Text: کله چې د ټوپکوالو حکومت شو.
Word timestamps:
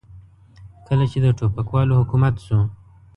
کله 0.87 1.05
چې 1.11 1.17
د 1.23 1.27
ټوپکوالو 1.37 1.99
حکومت 2.01 2.35
شو. 2.45 2.59